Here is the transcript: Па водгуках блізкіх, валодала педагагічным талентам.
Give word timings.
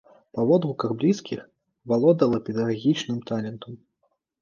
Па 0.37 0.45
водгуках 0.51 0.95
блізкіх, 1.01 1.45
валодала 1.93 2.43
педагагічным 2.51 3.25
талентам. 3.33 3.83